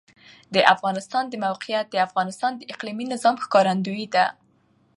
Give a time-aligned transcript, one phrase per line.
[0.53, 4.25] د افغانستان د موقعیت د افغانستان د اقلیمي نظام ښکارندوی ده.